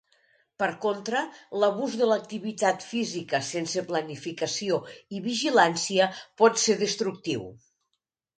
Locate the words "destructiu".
6.83-7.47